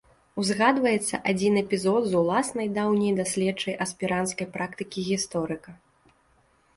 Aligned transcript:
Узгадваецца 0.41 1.15
адзін 1.31 1.57
эпізод 1.63 2.07
з 2.13 2.15
уласнай 2.21 2.71
даўняй 2.77 3.13
даследчай 3.19 3.77
аспіранцкай 3.87 4.49
практыкі 4.57 5.05
гісторыка. 5.11 5.75